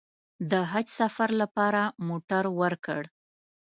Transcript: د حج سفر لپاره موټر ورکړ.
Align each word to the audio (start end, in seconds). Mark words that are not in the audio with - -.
د 0.51 0.53
حج 0.71 0.87
سفر 0.99 1.29
لپاره 1.41 1.81
موټر 2.07 2.43
ورکړ. 2.59 3.01